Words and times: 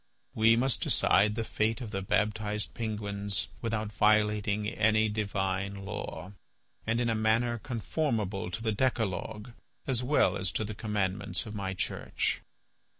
We 0.33 0.55
must 0.55 0.81
decide 0.81 1.35
the 1.35 1.43
fate 1.43 1.79
of 1.79 1.91
the 1.91 2.01
baptized 2.01 2.73
penguins 2.73 3.49
without 3.61 3.93
violating 3.93 4.67
any 4.67 5.09
divine 5.09 5.85
law, 5.85 6.33
and 6.87 6.99
in 6.99 7.07
a 7.07 7.13
manner 7.13 7.59
conformable 7.59 8.49
to 8.49 8.63
the 8.63 8.71
decalogue 8.71 9.51
as 9.85 10.01
well 10.01 10.37
as 10.37 10.51
to 10.53 10.63
the 10.63 10.73
commandments 10.73 11.45
of 11.45 11.53
my 11.53 11.75
Church." 11.75 12.41